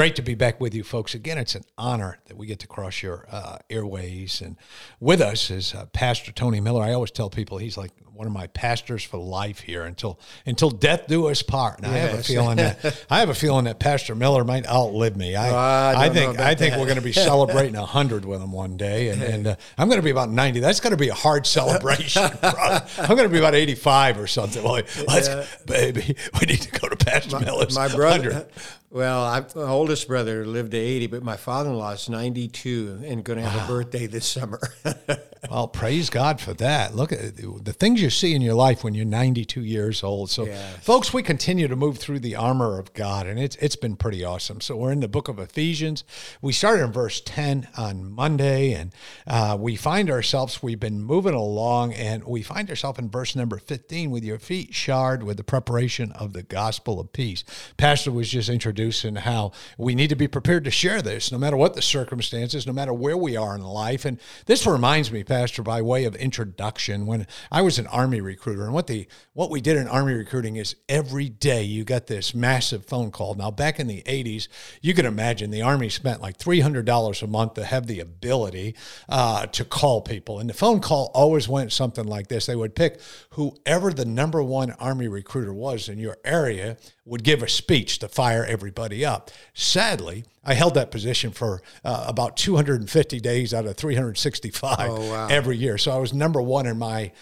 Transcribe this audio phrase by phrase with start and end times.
[0.00, 1.14] Great to be back with you, folks.
[1.14, 4.40] Again, it's an honor that we get to cross your uh, airways.
[4.40, 4.56] And
[4.98, 6.82] with us is uh, Pastor Tony Miller.
[6.82, 10.68] I always tell people he's like one of my pastors for life here until until
[10.68, 11.78] death do us part.
[11.78, 11.94] And yes.
[11.94, 15.36] I have a feeling that I have a feeling that Pastor Miller might outlive me.
[15.36, 18.76] I, I, I, think I think we're going to be celebrating hundred with him one
[18.76, 20.60] day, and, and uh, I'm going to be about ninety.
[20.60, 22.24] That's going to be a hard celebration.
[22.42, 24.62] I'm going to be about eighty five or something.
[24.62, 25.46] Well, let's yeah.
[25.64, 27.74] baby, we need to go to Pastor my, Miller's.
[27.74, 28.28] My brother.
[28.28, 28.52] 100.
[28.92, 33.38] Well, I, my oldest brother lived to 80, but my father-in-law is 92 and going
[33.38, 33.64] to have wow.
[33.64, 34.58] a birthday this summer.
[35.48, 36.96] well, praise God for that.
[36.96, 40.30] Look at the things you see in your life when you're 92 years old.
[40.30, 40.76] So, yes.
[40.82, 44.24] folks, we continue to move through the armor of God, and it's it's been pretty
[44.24, 44.60] awesome.
[44.60, 46.04] So, we're in the book of Ephesians.
[46.42, 48.92] We started in verse 10 on Monday, and
[49.26, 53.58] uh, we find ourselves we've been moving along, and we find ourselves in verse number
[53.58, 57.44] 15 with your feet shod with the preparation of the gospel of peace.
[57.76, 61.56] Pastor was just introducing how we need to be prepared to share this no matter
[61.56, 64.04] what the circumstances, no matter where we are in life.
[64.04, 68.64] And this reminds me, Pastor, by way of introduction, when I was an Army recruiter,
[68.64, 72.34] and what the what we did in Army recruiting is every day you got this
[72.34, 73.34] massive phone call.
[73.34, 74.48] Now, back in the 80s,
[74.80, 78.74] you can imagine the Army spent like $300 a month to have the ability
[79.10, 80.38] uh, to call people.
[80.38, 82.46] And the phone call always went something like this.
[82.46, 87.42] They would pick whoever the number one Army recruiter was in your area would give
[87.42, 89.30] a speech to fire everybody up.
[89.52, 95.26] Sadly, I held that position for uh, about 250 days out of 365 oh, wow.
[95.28, 95.76] every year.
[95.76, 97.12] So I was number one in my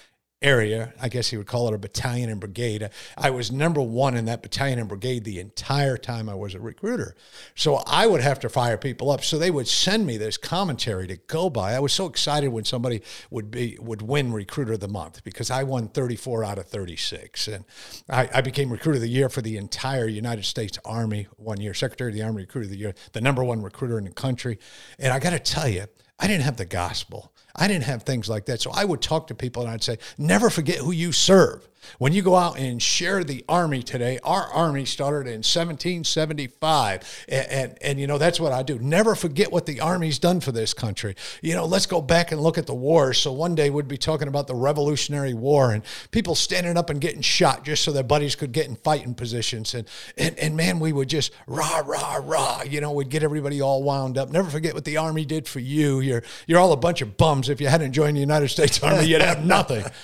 [0.40, 0.92] area.
[1.00, 2.88] I guess you would call it a battalion and brigade.
[3.16, 6.60] I was number one in that battalion and brigade the entire time I was a
[6.60, 7.16] recruiter.
[7.56, 9.24] So I would have to fire people up.
[9.24, 11.72] So they would send me this commentary to go by.
[11.72, 15.50] I was so excited when somebody would be would win recruiter of the month because
[15.50, 17.48] I won 34 out of 36.
[17.48, 17.64] And
[18.08, 21.74] I, I became recruiter of the year for the entire United States Army one year,
[21.74, 24.58] Secretary of the Army Recruiter of the Year, the number one recruiter in the country.
[25.00, 25.86] And I got to tell you,
[26.18, 27.32] I didn't have the gospel.
[27.54, 28.60] I didn't have things like that.
[28.60, 31.68] So I would talk to people and I'd say, never forget who you serve.
[31.98, 37.24] When you go out and share the army today, our army started in 1775.
[37.28, 38.78] And, and, and, you know, that's what I do.
[38.78, 41.16] Never forget what the army's done for this country.
[41.42, 43.18] You know, let's go back and look at the wars.
[43.18, 47.00] So one day we'd be talking about the Revolutionary War and people standing up and
[47.00, 49.74] getting shot just so their buddies could get in fighting positions.
[49.74, 52.62] And, and, and man, we would just rah, rah, rah.
[52.62, 54.30] You know, we'd get everybody all wound up.
[54.30, 56.00] Never forget what the army did for you.
[56.00, 57.48] You're, you're all a bunch of bums.
[57.48, 59.84] If you hadn't joined the United States Army, you'd have nothing.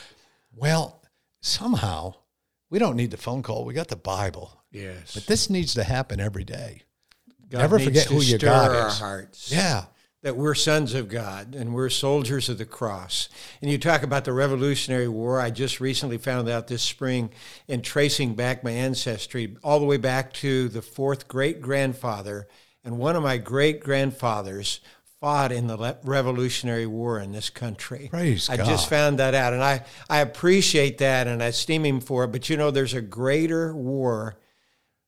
[0.56, 1.00] Well,
[1.44, 2.14] somehow
[2.70, 3.64] we don't need the phone call.
[3.64, 4.62] We got the Bible.
[4.72, 5.14] Yes.
[5.14, 6.82] But this needs to happen every day.
[7.48, 8.98] God Never forget who your God is.
[8.98, 9.52] Hearts.
[9.52, 9.84] Yeah.
[10.22, 13.28] That we're sons of God and we're soldiers of the cross.
[13.60, 15.38] And you talk about the Revolutionary War.
[15.38, 17.30] I just recently found out this spring
[17.68, 22.48] in tracing back my ancestry all the way back to the fourth great grandfather.
[22.82, 24.80] And one of my great grandfathers
[25.24, 28.08] fought in the Revolutionary War in this country.
[28.10, 28.66] Praise I God.
[28.66, 32.28] just found that out, and I, I appreciate that, and I esteem him for it.
[32.28, 34.36] But you know, there's a greater war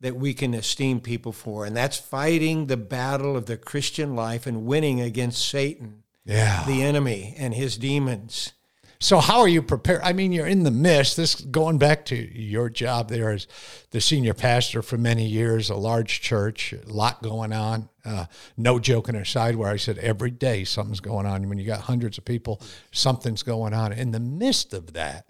[0.00, 4.46] that we can esteem people for, and that's fighting the battle of the Christian life
[4.46, 6.64] and winning against Satan, yeah.
[6.66, 8.54] the enemy, and his demons.
[8.98, 10.00] So how are you prepared?
[10.02, 11.18] I mean, you're in the midst.
[11.18, 13.46] This going back to your job there as
[13.90, 17.90] the senior pastor for many years, a large church, a lot going on.
[18.06, 21.48] Uh, no joking aside, where I said every day something's going on.
[21.48, 22.62] When you got hundreds of people,
[22.92, 23.92] something's going on.
[23.92, 25.26] In the midst of that,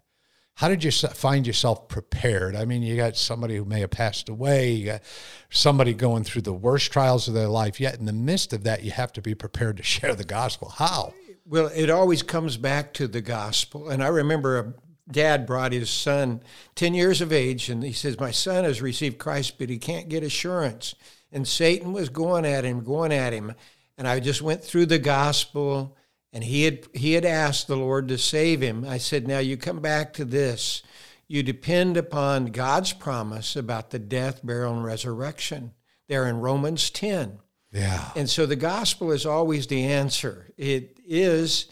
[0.57, 2.57] how did you find yourself prepared?
[2.57, 5.03] I mean, you got somebody who may have passed away, you got
[5.51, 7.79] somebody going through the worst trials of their life.
[7.79, 10.71] Yet, in the midst of that, you have to be prepared to share the gospel.
[10.71, 11.13] How?
[11.45, 13.91] Well, it always comes back to the gospel.
[13.91, 14.75] And I remember a
[15.13, 16.43] dad brought his son,
[16.75, 20.09] 10 years of age, and he says, My son has received Christ, but he can't
[20.09, 20.95] get assurance.
[21.37, 23.53] And Satan was going at him, going at him.
[23.99, 25.95] And I just went through the gospel,
[26.33, 28.87] and he had, he had asked the Lord to save him.
[28.89, 30.83] I said, Now you come back to this.
[31.29, 35.75] You depend upon God's promise about the death, burial, and resurrection
[36.09, 37.39] there in Romans 10.
[37.71, 38.13] Yeah.
[38.17, 40.49] And so the gospel is always the answer.
[40.57, 41.67] It is,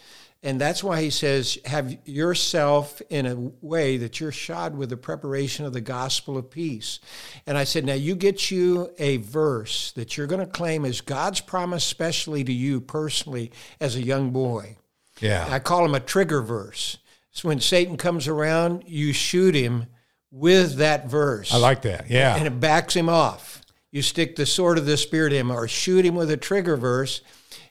[0.45, 4.97] and that's why he says, have yourself in a way that you're shod with the
[4.97, 6.99] preparation of the gospel of peace.
[7.47, 11.01] And I said, now you get you a verse that you're going to claim as
[11.01, 13.51] God's promise, especially to you personally
[13.81, 14.77] as a young boy.
[15.19, 15.47] Yeah.
[15.49, 16.99] I call him a trigger verse.
[17.31, 19.87] So when Satan comes around, you shoot him
[20.31, 21.53] with that verse.
[21.53, 22.09] I like that.
[22.09, 22.35] Yeah.
[22.35, 23.61] And it backs him off.
[23.91, 26.77] You stick the sword of the Spirit in him or shoot him with a trigger
[26.77, 27.21] verse.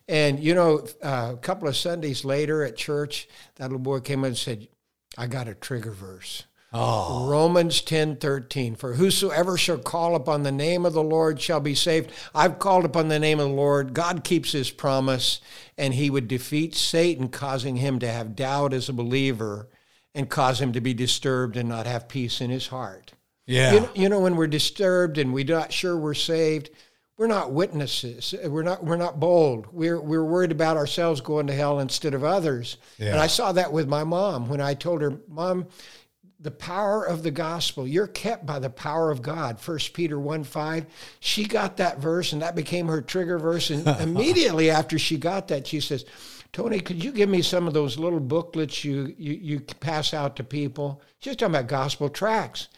[0.07, 4.21] And, you know, uh, a couple of Sundays later at church, that little boy came
[4.21, 4.69] in and said,
[5.17, 6.45] I got a trigger verse.
[6.77, 7.29] Oh.
[7.29, 8.75] Romans 10 13.
[8.75, 12.11] For whosoever shall call upon the name of the Lord shall be saved.
[12.35, 13.95] I've called upon the name of the Lord.
[13.95, 15.41] God keeps his promise,
[15.79, 19.69] and he would defeat Satan, causing him to have doubt as a believer
[20.17, 23.13] and cause him to be disturbed and not have peace in his heart.
[23.47, 23.75] Yeah.
[23.75, 26.71] You, you know, when we're disturbed and we're not sure we're saved,
[27.17, 28.35] we're not witnesses.
[28.45, 29.69] We're not we're not bold.
[29.73, 32.77] We're we're worried about ourselves going to hell instead of others.
[32.99, 33.13] Yeah.
[33.13, 35.69] And I saw that with my mom when I told her, "Mom,
[36.45, 37.89] the power of the gospel.
[37.89, 39.59] You're kept by the power of God.
[39.59, 40.87] First Peter 1 5.
[41.19, 43.71] She got that verse and that became her trigger verse.
[43.71, 46.05] And immediately after she got that, she says,
[46.53, 50.37] Tony, could you give me some of those little booklets you, you, you pass out
[50.37, 51.03] to people?
[51.19, 52.69] She's talking about gospel tracts.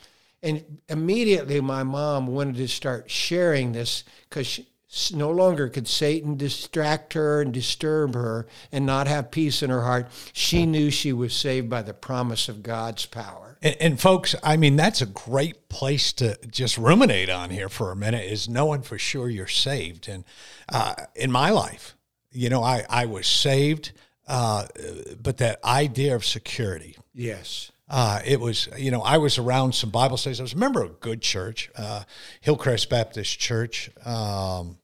[0.46, 4.60] And immediately my mom wanted to start sharing this because
[5.12, 9.82] no longer could Satan distract her and disturb her and not have peace in her
[9.82, 10.08] heart.
[10.32, 13.58] She knew she was saved by the promise of God's power.
[13.60, 17.90] And, and, folks, I mean, that's a great place to just ruminate on here for
[17.90, 20.08] a minute is knowing for sure you're saved.
[20.08, 20.24] And
[20.68, 21.96] uh, in my life,
[22.30, 23.90] you know, I, I was saved,
[24.28, 24.66] uh,
[25.20, 26.96] but that idea of security.
[27.12, 27.72] Yes.
[27.88, 30.40] Uh, it was, you know, I was around some Bible studies.
[30.40, 32.02] I was a member of a good church, uh,
[32.40, 34.78] Hillcrest Baptist Church, um,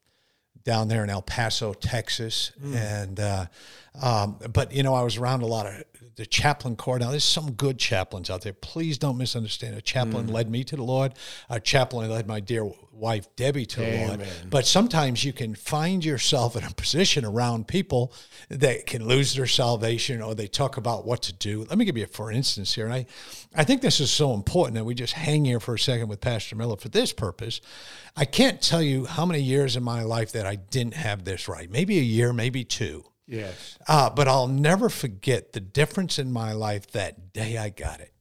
[0.65, 2.53] down there in El Paso, Texas.
[2.63, 2.77] Mm.
[2.77, 3.47] And, uh,
[4.01, 5.83] um, but, you know, I was around a lot of
[6.17, 6.99] the chaplain corps.
[6.99, 8.53] Now, there's some good chaplains out there.
[8.53, 9.77] Please don't misunderstand.
[9.77, 10.33] A chaplain mm.
[10.33, 11.15] led me to the Lord.
[11.49, 14.19] A chaplain led my dear wife Debbie to Amen.
[14.19, 14.51] the Lord.
[14.51, 18.13] But sometimes you can find yourself in a position around people
[18.49, 21.65] that can lose their salvation or they talk about what to do.
[21.69, 22.85] Let me give you a for instance here.
[22.85, 23.07] And I,
[23.55, 26.21] I think this is so important that we just hang here for a second with
[26.21, 27.61] Pastor Miller for this purpose.
[28.17, 31.49] I can't tell you how many years in my life that I didn't have this
[31.49, 31.71] right.
[31.71, 33.05] Maybe a year, maybe two.
[33.27, 33.79] Yes.
[33.89, 38.13] Uh, but I'll never forget the difference in my life that day I got it.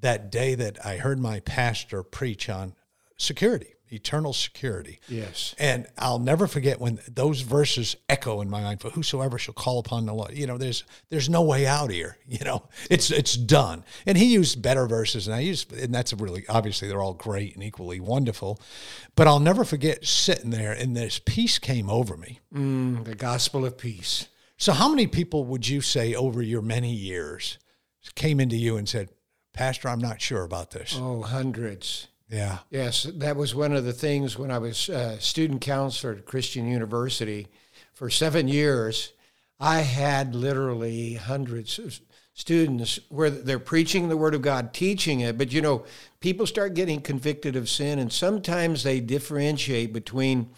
[0.00, 2.74] That day that I heard my pastor preach on
[3.16, 5.00] security, eternal security.
[5.08, 5.54] Yes.
[5.58, 9.78] And I'll never forget when those verses echo in my mind for whosoever shall call
[9.78, 10.32] upon the Lord.
[10.32, 12.18] You know, there's there's no way out here.
[12.28, 13.82] You know, it's it's done.
[14.04, 17.54] And he used better verses and I used and that's really obviously they're all great
[17.54, 18.60] and equally wonderful.
[19.14, 22.40] But I'll never forget sitting there and this peace came over me.
[22.52, 24.28] Mm, the gospel of peace.
[24.58, 27.58] So, how many people would you say over your many years
[28.14, 29.10] came into you and said,
[29.52, 30.96] Pastor, I'm not sure about this?
[30.98, 32.08] Oh, hundreds.
[32.28, 32.58] Yeah.
[32.70, 36.66] Yes, that was one of the things when I was a student counselor at Christian
[36.68, 37.46] University
[37.92, 39.12] for seven years.
[39.60, 42.00] I had literally hundreds of
[42.34, 45.84] students where they're preaching the Word of God, teaching it, but you know,
[46.20, 50.50] people start getting convicted of sin, and sometimes they differentiate between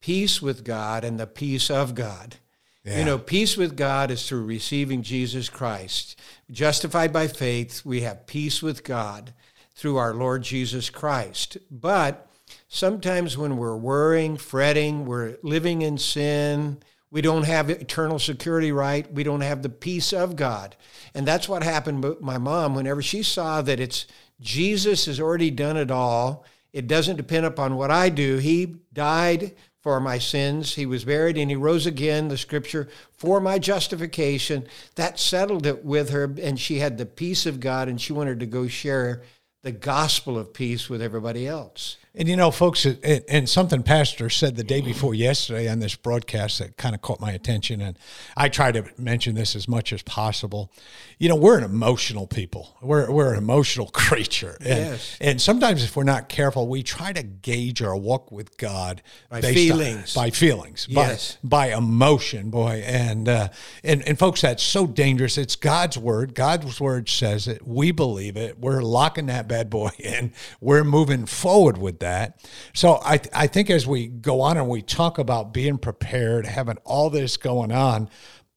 [0.00, 2.36] peace with God and the peace of God.
[2.84, 2.98] Yeah.
[2.98, 6.18] You know, peace with God is through receiving Jesus Christ.
[6.50, 9.32] Justified by faith, we have peace with God
[9.74, 11.58] through our Lord Jesus Christ.
[11.70, 12.28] But
[12.68, 16.78] sometimes when we're worrying, fretting, we're living in sin,
[17.10, 20.76] we don't have eternal security right, we don't have the peace of God.
[21.14, 24.06] And that's what happened with my mom whenever she saw that it's
[24.40, 26.44] Jesus has already done it all.
[26.72, 28.38] It doesn't depend upon what I do.
[28.38, 30.74] He died for my sins.
[30.74, 34.66] He was buried and he rose again, the scripture, for my justification.
[34.94, 38.40] That settled it with her, and she had the peace of God, and she wanted
[38.40, 39.22] to go share
[39.62, 41.96] the gospel of peace with everybody else.
[42.14, 45.94] And you know, folks, it, and something Pastor said the day before yesterday on this
[45.94, 47.98] broadcast that kind of caught my attention, and
[48.36, 50.70] I try to mention this as much as possible.
[51.18, 52.76] You know, we're an emotional people.
[52.82, 55.16] We're we're an emotional creature, and, yes.
[55.22, 59.00] and sometimes if we're not careful, we try to gauge our walk with God
[59.30, 61.38] by feelings, on, by feelings, yes.
[61.42, 63.48] by, by emotion, boy, and uh,
[63.82, 65.38] and and folks, that's so dangerous.
[65.38, 66.34] It's God's word.
[66.34, 67.66] God's word says it.
[67.66, 68.58] We believe it.
[68.58, 70.34] We're locking that bad boy in.
[70.60, 72.46] We're moving forward with that.
[72.72, 76.78] So I, I think as we go on and we talk about being prepared, having
[76.84, 78.08] all this going on,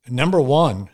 [0.07, 0.89] number one,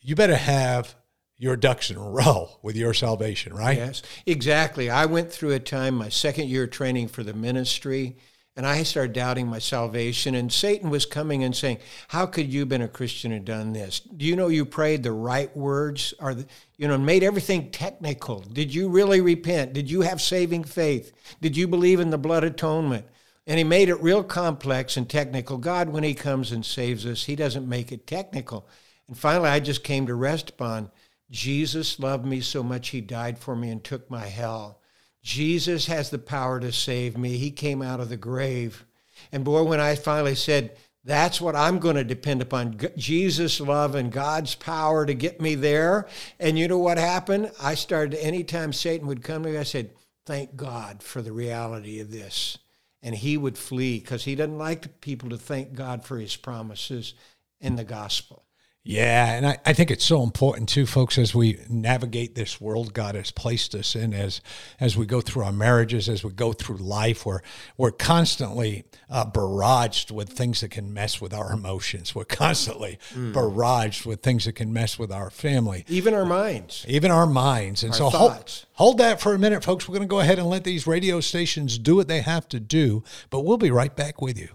[0.00, 0.94] you better have
[1.38, 3.78] your ducks in a row with your salvation, right?
[3.78, 4.90] Yes, exactly.
[4.90, 8.16] I went through a time, my second year training for the ministry,
[8.56, 10.34] and I started doubting my salvation.
[10.34, 11.78] And Satan was coming and saying,
[12.08, 14.00] "How could you, been a Christian, have done this?
[14.00, 16.14] Do you know you prayed the right words?
[16.20, 16.36] Are
[16.76, 18.40] you know made everything technical?
[18.40, 19.72] Did you really repent?
[19.72, 21.12] Did you have saving faith?
[21.40, 23.06] Did you believe in the blood atonement?"
[23.46, 25.56] And he made it real complex and technical.
[25.56, 28.68] God, when He comes and saves us, He doesn't make it technical.
[29.08, 30.90] And finally, I just came to rest upon
[31.30, 34.79] Jesus loved me so much he died for me and took my hell.
[35.22, 37.36] Jesus has the power to save me.
[37.36, 38.84] He came out of the grave.
[39.32, 43.94] And boy, when I finally said, that's what I'm going to depend upon Jesus' love
[43.94, 46.06] and God's power to get me there.
[46.38, 47.52] And you know what happened?
[47.60, 49.90] I started, anytime Satan would come to me, I said,
[50.26, 52.58] Thank God for the reality of this.
[53.02, 57.14] And he would flee because he doesn't like people to thank God for his promises
[57.60, 58.44] in the gospel.
[58.82, 62.94] Yeah, and I, I think it's so important too, folks, as we navigate this world
[62.94, 64.40] God has placed us in, as
[64.80, 67.40] as we go through our marriages, as we go through life, we're
[67.76, 72.14] we're constantly uh, barraged with things that can mess with our emotions.
[72.14, 73.34] We're constantly mm.
[73.34, 77.82] barraged with things that can mess with our family, even our minds, even our minds.
[77.82, 79.86] And our so hold, hold that for a minute, folks.
[79.86, 82.58] We're going to go ahead and let these radio stations do what they have to
[82.58, 84.48] do, but we'll be right back with you.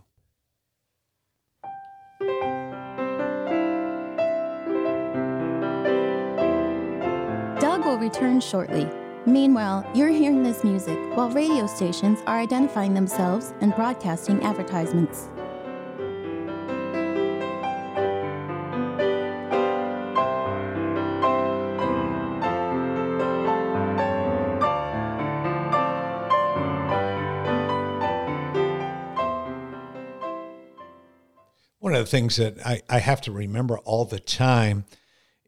[8.06, 8.88] Return shortly.
[9.26, 15.30] Meanwhile, you're hearing this music while radio stations are identifying themselves and broadcasting advertisements.
[31.80, 34.86] One of the things that I, I have to remember all the time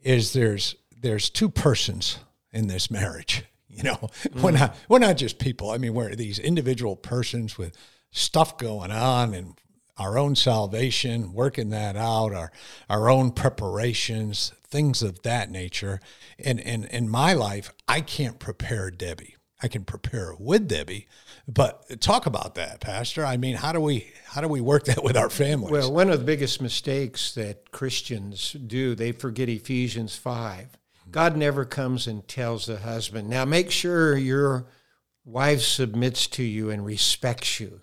[0.02, 2.18] is there's there's two persons
[2.58, 3.44] in this marriage.
[3.70, 4.42] You know, mm.
[4.42, 5.70] we're not we're not just people.
[5.70, 7.78] I mean, we're these individual persons with
[8.10, 9.54] stuff going on and
[9.98, 12.52] our own salvation, working that out, our
[12.90, 16.00] our own preparations, things of that nature.
[16.44, 19.36] And and in my life, I can't prepare Debbie.
[19.62, 21.08] I can prepare with Debbie,
[21.48, 23.24] but talk about that, Pastor.
[23.26, 25.72] I mean, how do we how do we work that with our families?
[25.72, 30.70] Well, one of the biggest mistakes that Christians do, they forget Ephesians five
[31.12, 34.68] God never comes and tells the husband, now make sure your
[35.26, 37.82] wife submits to you and respects you.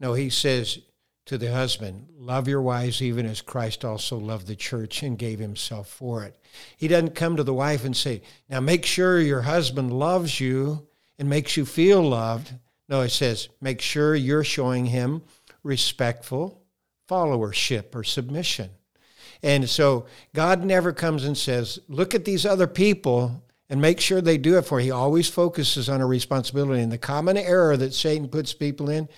[0.00, 0.78] No, he says
[1.26, 5.38] to the husband, love your wives even as Christ also loved the church and gave
[5.38, 6.38] himself for it.
[6.76, 10.86] He doesn't come to the wife and say, now make sure your husband loves you
[11.18, 12.54] and makes you feel loved.
[12.88, 15.22] No, it says, make sure you're showing him
[15.62, 16.62] respectful
[17.08, 18.70] followership or submission.
[19.42, 24.20] And so God never comes and says, look at these other people and make sure
[24.20, 24.86] they do it for you.
[24.86, 26.82] He always focuses on a responsibility.
[26.82, 29.08] And the common error that Satan puts people in,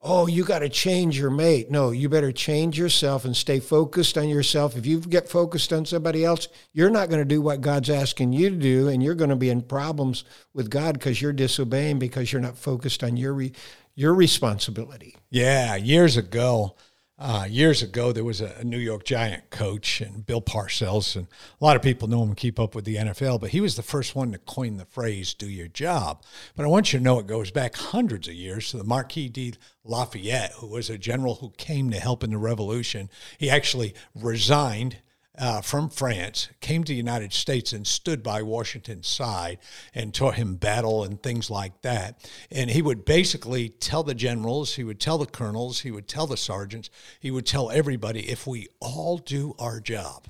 [0.00, 1.70] oh, you got to change your mate.
[1.70, 4.76] No, you better change yourself and stay focused on yourself.
[4.76, 8.32] If you get focused on somebody else, you're not going to do what God's asking
[8.32, 11.98] you to do, and you're going to be in problems with God because you're disobeying
[11.98, 13.52] because you're not focused on your re-
[13.94, 15.16] your responsibility.
[15.30, 16.76] Yeah, years ago,
[17.18, 21.26] uh, years ago, there was a, New York Giant coach, and Bill Parcells, and
[21.60, 23.74] a lot of people know him and keep up with the NFL, but he was
[23.74, 26.22] the first one to coin the phrase "do your job."
[26.54, 29.28] But I want you to know it goes back hundreds of years to the Marquis
[29.28, 33.10] de Lafayette, who was a general who came to help in the Revolution.
[33.36, 34.98] He actually resigned
[35.38, 39.58] uh, from France came to the United States and stood by Washington's side
[39.94, 42.28] and taught him battle and things like that.
[42.50, 46.26] And he would basically tell the generals, he would tell the colonels, he would tell
[46.26, 46.90] the sergeants,
[47.20, 50.26] he would tell everybody if we all do our job,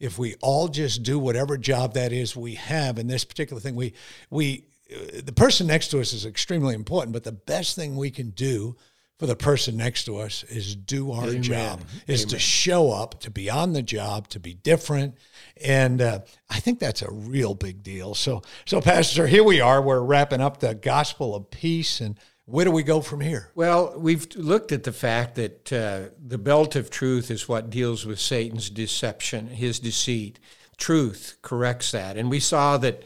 [0.00, 3.74] if we all just do whatever job that is we have in this particular thing,
[3.74, 3.94] we
[4.30, 8.30] we the person next to us is extremely important, but the best thing we can
[8.30, 8.76] do
[9.18, 11.42] for the person next to us is do our Amen.
[11.42, 12.30] job, is Amen.
[12.30, 15.14] to show up, to be on the job, to be different,
[15.62, 16.20] and uh,
[16.50, 18.14] I think that's a real big deal.
[18.14, 19.80] So, so Pastor, here we are.
[19.80, 23.50] We're wrapping up the gospel of peace, and where do we go from here?
[23.54, 28.04] Well, we've looked at the fact that uh, the belt of truth is what deals
[28.04, 30.38] with Satan's deception, his deceit.
[30.76, 33.02] Truth corrects that, and we saw that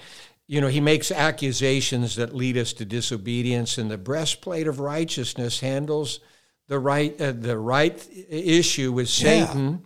[0.50, 5.60] you know, he makes accusations that lead us to disobedience, and the breastplate of righteousness
[5.60, 6.18] handles
[6.66, 9.84] the right uh, the right issue with Satan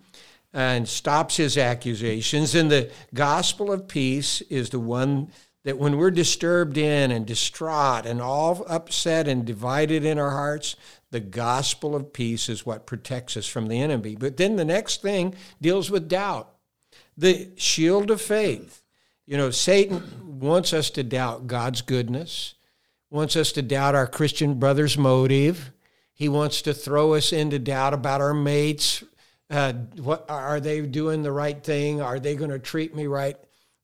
[0.55, 0.77] yeah.
[0.77, 2.55] and stops his accusations.
[2.55, 5.31] And the gospel of peace is the one
[5.65, 10.77] that when we're disturbed in and distraught and all upset and divided in our hearts,
[11.11, 14.17] the gospel of peace is what protects us from the enemy.
[14.17, 16.55] But then the next thing deals with doubt.
[17.19, 18.84] The shield of faith
[19.27, 22.55] you know, Satan wants us to doubt God's goodness,
[23.11, 25.73] wants us to doubt our Christian brother's motive.
[26.13, 29.03] He wants to throw us into doubt about our mates.
[29.51, 32.01] Uh, what are they doing the right thing?
[32.01, 33.37] Are they going to treat me right?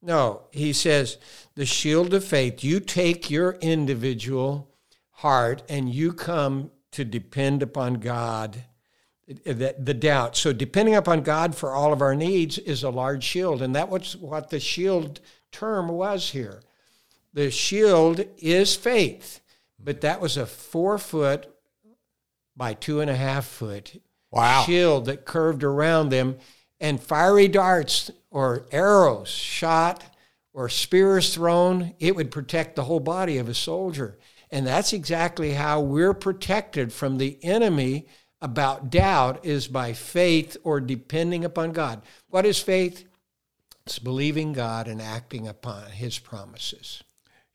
[0.03, 1.19] No, he says
[1.55, 2.65] the shield of faith.
[2.65, 4.71] You take your individual
[5.11, 8.65] heart and you come to depend upon God
[9.31, 10.37] Uh, the, the doubt.
[10.37, 13.89] So depending upon God for all of our needs is a large shield, and that
[13.89, 15.21] was what the shield
[15.53, 16.63] term was here.
[17.33, 19.41] The shield is faith,
[19.79, 21.47] but that was a four foot
[22.57, 24.63] by two and a half foot wow.
[24.63, 26.39] shield that curved around them,
[26.81, 30.05] and fiery darts or arrows shot
[30.53, 34.19] or spears thrown, it would protect the whole body of a soldier.
[34.51, 38.07] And that's exactly how we're protected from the enemy
[38.43, 42.03] about doubt is by faith or depending upon God.
[42.29, 43.05] What is faith?
[43.87, 47.03] It's believing God and acting upon his promises.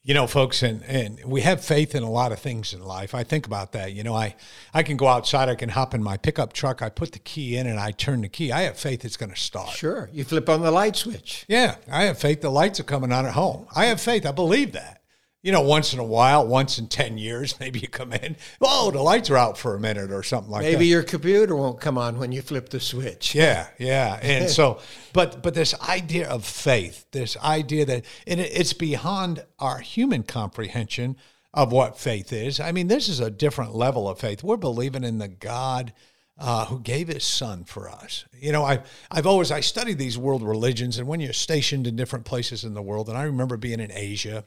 [0.03, 3.15] You know, folks, and, and we have faith in a lot of things in life.
[3.15, 3.93] I think about that.
[3.93, 4.35] You know, I,
[4.71, 7.57] I can go outside, I can hop in my pickup truck, I put the key
[7.57, 8.51] in and I turn the key.
[8.51, 9.69] I have faith it's going to start.
[9.69, 10.09] Sure.
[10.13, 11.45] You flip on the light switch.
[11.47, 11.77] Yeah.
[11.91, 13.65] I have faith the lights are coming on at home.
[13.75, 14.27] I have faith.
[14.27, 15.01] I believe that
[15.45, 18.89] you know, once in a while, once in 10 years, maybe you come in, oh,
[18.89, 20.79] the lights are out for a minute or something like maybe that.
[20.79, 23.35] Maybe your computer won't come on when you flip the switch.
[23.35, 24.19] Yeah, yeah.
[24.23, 24.79] And so,
[25.13, 31.15] but, but this idea of faith, this idea that, and it's beyond our human comprehension
[31.53, 32.59] of what faith is.
[32.59, 34.43] I mean, this is a different level of faith.
[34.43, 35.93] We're believing in the God
[36.39, 38.25] uh, who gave his son for us.
[38.33, 41.95] You know, I, I've always, I studied these world religions, and when you're stationed in
[41.95, 44.43] different places in the world, and I remember being in Asia,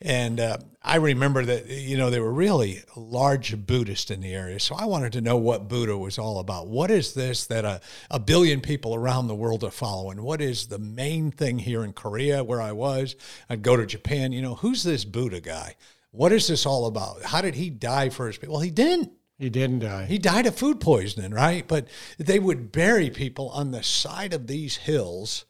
[0.00, 4.58] and uh, I remember that, you know, they were really large Buddhists in the area.
[4.60, 6.68] So I wanted to know what Buddha was all about.
[6.68, 10.22] What is this that a, a billion people around the world are following?
[10.22, 13.14] What is the main thing here in Korea where I was?
[13.48, 14.32] I'd go to Japan.
[14.32, 15.76] You know, who's this Buddha guy?
[16.12, 17.22] What is this all about?
[17.22, 18.54] How did he die for his people?
[18.54, 19.12] Well, he didn't.
[19.38, 20.04] He didn't die.
[20.04, 21.66] He died of food poisoning, right?
[21.66, 25.46] But they would bury people on the side of these hills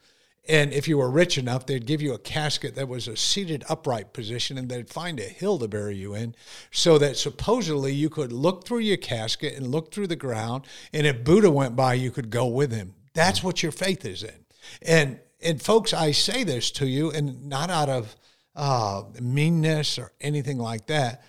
[0.50, 3.62] and if you were rich enough, they'd give you a casket that was a seated
[3.68, 6.34] upright position and they'd find a hill to bury you in
[6.72, 10.66] so that supposedly you could look through your casket and look through the ground.
[10.92, 12.94] And if Buddha went by, you could go with him.
[13.14, 14.44] That's what your faith is in.
[14.82, 18.16] And, and folks, I say this to you and not out of
[18.56, 21.22] uh, meanness or anything like that.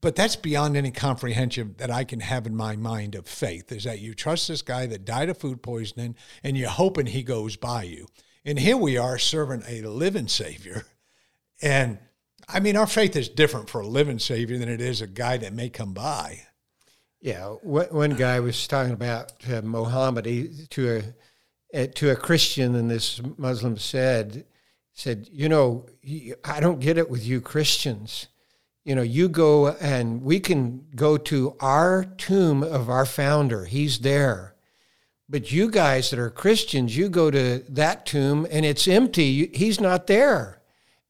[0.00, 3.82] But that's beyond any comprehension that I can have in my mind of faith is
[3.82, 7.56] that you trust this guy that died of food poisoning and you're hoping he goes
[7.56, 8.06] by you.
[8.44, 10.84] And here we are serving a living Savior.
[11.62, 11.98] And
[12.48, 15.38] I mean, our faith is different for a living Savior than it is a guy
[15.38, 16.42] that may come by.
[17.20, 20.24] Yeah, one guy was talking about uh, Muhammad
[20.70, 21.02] to
[21.72, 24.44] a to a Christian, and this Muslim said
[24.92, 25.86] said, you know,
[26.44, 28.28] I don't get it with you Christians.
[28.84, 33.64] You know, you go and we can go to our tomb of our founder.
[33.64, 34.53] He's there.
[35.34, 39.48] But you guys that are Christians, you go to that tomb and it's empty.
[39.48, 40.62] He's not there.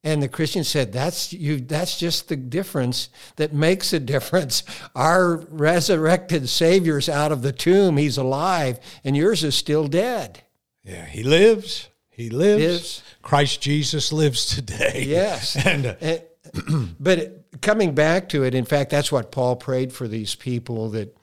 [0.03, 1.57] And the Christian said, "That's you.
[1.59, 4.63] That's just the difference that makes a difference.
[4.95, 10.41] Our resurrected Savior's out of the tomb; He's alive, and yours is still dead."
[10.83, 11.89] Yeah, He lives.
[12.09, 12.63] He lives.
[12.63, 13.03] lives.
[13.21, 15.03] Christ Jesus lives today.
[15.05, 19.93] Yes, and, uh, and but coming back to it, in fact, that's what Paul prayed
[19.93, 21.15] for these people that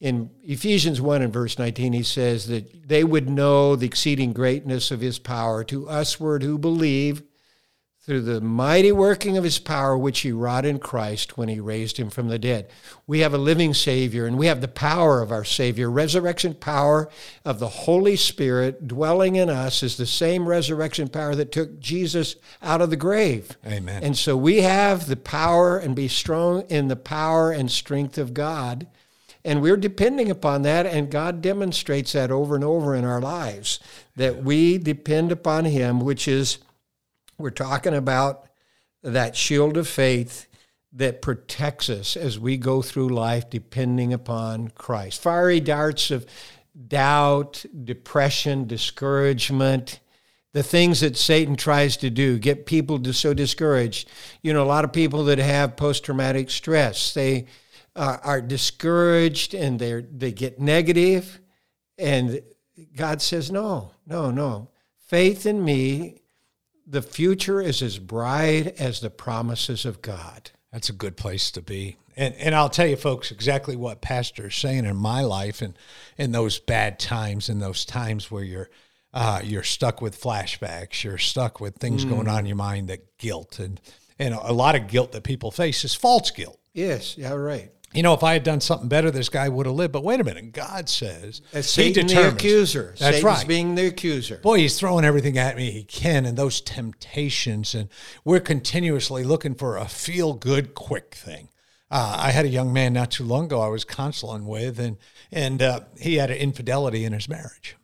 [0.00, 4.90] in Ephesians 1 and verse 19, he says that they would know the exceeding greatness
[4.90, 7.22] of his power to usward who believe
[8.02, 11.98] through the mighty working of his power, which he wrought in Christ when he raised
[11.98, 12.70] him from the dead.
[13.06, 15.90] We have a living Savior, and we have the power of our Savior.
[15.90, 17.10] Resurrection power
[17.44, 22.36] of the Holy Spirit dwelling in us is the same resurrection power that took Jesus
[22.62, 23.58] out of the grave.
[23.66, 24.02] Amen.
[24.02, 28.32] And so we have the power and be strong in the power and strength of
[28.32, 28.86] God.
[29.44, 33.80] And we're depending upon that, and God demonstrates that over and over in our lives
[34.16, 36.58] that we depend upon Him, which is,
[37.38, 38.46] we're talking about
[39.02, 40.46] that shield of faith
[40.92, 45.22] that protects us as we go through life depending upon Christ.
[45.22, 46.26] Fiery darts of
[46.88, 50.00] doubt, depression, discouragement,
[50.52, 54.08] the things that Satan tries to do, get people to so discouraged.
[54.42, 57.46] You know, a lot of people that have post traumatic stress, they
[57.96, 61.40] uh, are discouraged and they they get negative,
[61.98, 62.42] and
[62.96, 64.68] God says, "No, no, no.
[65.08, 66.22] Faith in me,
[66.86, 71.62] the future is as bright as the promises of God." That's a good place to
[71.62, 71.96] be.
[72.16, 75.76] And and I'll tell you folks exactly what pastor is saying in my life and
[76.16, 78.70] in those bad times and those times where you're
[79.12, 82.10] uh, you're stuck with flashbacks, you're stuck with things mm.
[82.10, 83.80] going on in your mind that guilt and
[84.18, 86.58] and a lot of guilt that people face is false guilt.
[86.72, 89.74] Yes, yeah, right you know, if I had done something better, this guy would have
[89.74, 89.92] lived.
[89.92, 92.94] But wait a minute, God says As Satan the accuser.
[92.98, 93.48] That's Satan's right.
[93.48, 94.38] being the accuser.
[94.38, 97.88] Boy, he's throwing everything at me he can, and those temptations, and
[98.24, 101.48] we're continuously looking for a feel-good, quick thing.
[101.90, 104.96] Uh, I had a young man not too long ago I was counseling with, and
[105.32, 107.76] and uh, he had an infidelity in his marriage,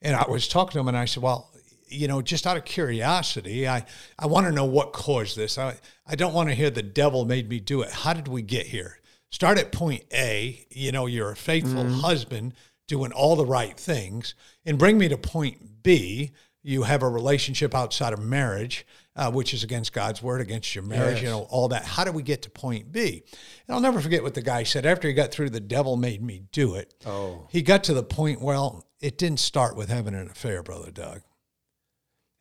[0.00, 1.52] and I was talking to him, and I said, well,
[1.86, 3.84] you know, just out of curiosity, I
[4.18, 5.56] I want to know what caused this.
[5.58, 7.92] I I don't want to hear the devil made me do it.
[7.92, 8.98] How did we get here?
[9.32, 10.64] Start at point A.
[10.70, 12.00] You know, you're a faithful mm-hmm.
[12.00, 12.54] husband
[12.86, 16.30] doing all the right things, and bring me to point B.
[16.62, 20.84] You have a relationship outside of marriage uh, which is against God's word, against your
[20.84, 21.24] marriage, yes.
[21.24, 21.84] you know, all that.
[21.84, 23.22] How do we get to point B?
[23.66, 26.22] And I'll never forget what the guy said after he got through the devil made
[26.22, 26.94] me do it.
[27.04, 27.46] Oh.
[27.50, 31.20] He got to the point, well, it didn't start with having an affair, Brother Doug.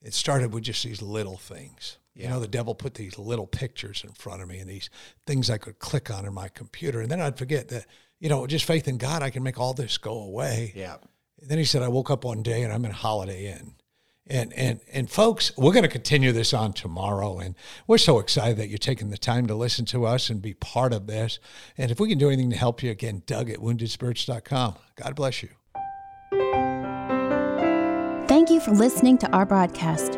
[0.01, 1.97] It started with just these little things.
[2.13, 2.23] Yeah.
[2.23, 4.89] You know, the devil put these little pictures in front of me and these
[5.25, 7.01] things I could click on in my computer.
[7.01, 7.85] And then I'd forget that,
[8.19, 10.73] you know, just faith in God, I can make all this go away.
[10.75, 10.97] Yeah.
[11.39, 13.75] And then he said, I woke up one day and I'm in Holiday Inn.
[14.27, 17.39] And, and, and folks, we're going to continue this on tomorrow.
[17.39, 17.55] And
[17.87, 20.93] we're so excited that you're taking the time to listen to us and be part
[20.93, 21.39] of this.
[21.77, 24.75] And if we can do anything to help you, again, Doug at woundedspirits.com.
[24.95, 25.49] God bless you.
[28.27, 30.17] Thank you for listening to our broadcast.